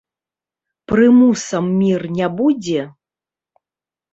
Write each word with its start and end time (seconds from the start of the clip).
Прымусам 0.91 1.67
мір 1.81 2.01
не 2.17 2.27
будзе? 2.41 2.81